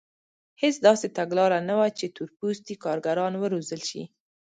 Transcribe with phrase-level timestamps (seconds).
[0.61, 4.03] هېڅ داسې تګلاره نه وه چې تور پوستي کارګران وروزل شي.